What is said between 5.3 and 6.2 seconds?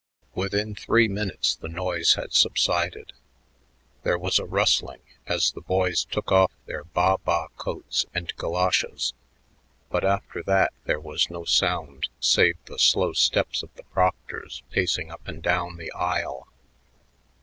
the boys